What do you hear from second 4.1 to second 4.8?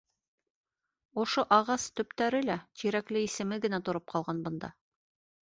ҡалған бында.